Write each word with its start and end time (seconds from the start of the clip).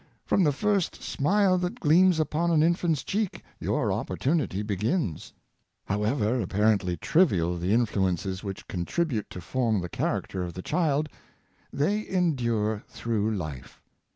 From 0.25 0.43
the 0.43 0.51
first 0.51 1.03
smile 1.03 1.59
that 1.59 1.79
gleams 1.79 2.19
upon 2.19 2.49
an 2.49 2.63
infant's 2.63 3.03
cheek, 3.03 3.43
your 3.59 3.91
opportunity 3.91 4.63
begins." 4.63 5.31
However 5.85 6.41
apparently 6.41 6.97
trival 6.97 7.59
the 7.59 7.71
influences 7.71 8.43
which 8.43 8.67
con 8.67 8.85
tribute 8.85 9.29
to 9.29 9.39
form 9.39 9.79
the 9.79 9.89
character 9.89 10.41
of 10.41 10.55
the 10.55 10.63
child, 10.63 11.07
they 11.71 12.07
endure 12.09 12.83
through 12.87 13.29
life. 13.35 13.79